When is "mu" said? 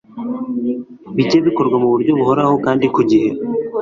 1.81-1.87